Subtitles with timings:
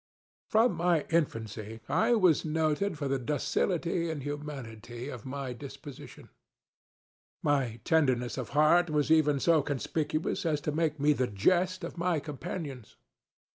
[0.49, 6.29] From my infancy I was noted for the docility and humanity of my disposition.
[7.43, 11.99] My tenderness of heart was even so conspicuous as to make me the jest of
[11.99, 12.95] my companions.